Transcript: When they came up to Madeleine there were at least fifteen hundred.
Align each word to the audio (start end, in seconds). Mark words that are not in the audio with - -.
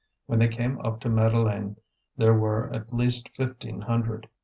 When 0.25 0.39
they 0.39 0.47
came 0.47 0.79
up 0.79 0.99
to 1.01 1.09
Madeleine 1.09 1.75
there 2.17 2.33
were 2.33 2.73
at 2.73 2.91
least 2.91 3.29
fifteen 3.35 3.81
hundred. 3.81 4.27